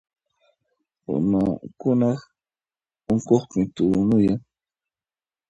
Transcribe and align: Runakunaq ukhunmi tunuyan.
Runakunaq 1.07 2.19
ukhunmi 3.13 3.63
tunuyan. 3.75 4.39